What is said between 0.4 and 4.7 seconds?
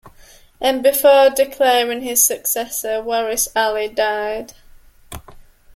And before declaring his successor Waris Ali died.